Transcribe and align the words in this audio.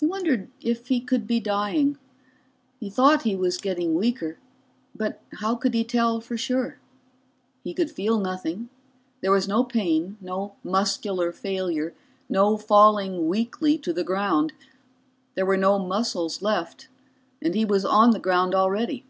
He 0.00 0.06
wondered 0.06 0.48
if 0.62 0.86
he 0.86 0.98
could 0.98 1.26
be 1.26 1.38
dying. 1.38 1.98
He 2.80 2.88
thought 2.88 3.24
he 3.24 3.36
was 3.36 3.58
getting 3.58 3.94
weaker 3.94 4.38
but 4.94 5.20
how 5.40 5.56
could 5.56 5.74
he 5.74 5.84
tell 5.84 6.22
for 6.22 6.38
sure? 6.38 6.78
He 7.62 7.74
could 7.74 7.90
feel 7.90 8.18
nothing, 8.18 8.70
there 9.20 9.30
was 9.30 9.46
no 9.46 9.62
pain, 9.62 10.16
no 10.22 10.54
muscular 10.64 11.32
failure, 11.32 11.92
no 12.30 12.56
falling 12.56 13.28
weakly 13.28 13.76
to 13.76 13.92
the 13.92 14.04
ground. 14.04 14.54
There 15.34 15.44
were 15.44 15.58
no 15.58 15.78
muscles 15.78 16.40
left 16.40 16.88
and 17.42 17.54
he 17.54 17.66
was 17.66 17.84
on 17.84 18.12
the 18.12 18.18
ground 18.20 18.54
already. 18.54 19.04